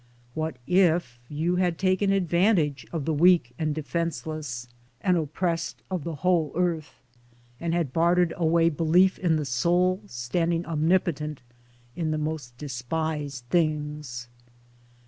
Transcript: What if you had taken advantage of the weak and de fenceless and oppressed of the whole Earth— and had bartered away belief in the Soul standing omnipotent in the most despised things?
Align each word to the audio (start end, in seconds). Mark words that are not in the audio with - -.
What 0.33 0.57
if 0.65 1.19
you 1.29 1.57
had 1.57 1.77
taken 1.77 2.11
advantage 2.11 2.87
of 2.91 3.05
the 3.05 3.13
weak 3.13 3.53
and 3.59 3.75
de 3.75 3.83
fenceless 3.83 4.65
and 4.99 5.15
oppressed 5.15 5.83
of 5.91 6.03
the 6.05 6.15
whole 6.25 6.51
Earth— 6.55 6.95
and 7.61 7.75
had 7.75 7.93
bartered 7.93 8.33
away 8.35 8.69
belief 8.71 9.19
in 9.19 9.35
the 9.35 9.45
Soul 9.45 10.01
standing 10.07 10.65
omnipotent 10.65 11.43
in 11.95 12.09
the 12.09 12.17
most 12.17 12.57
despised 12.57 13.43
things? 13.51 14.27